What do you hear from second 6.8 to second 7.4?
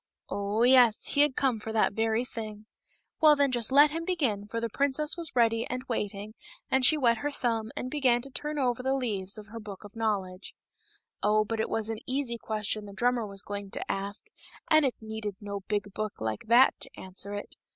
she wet her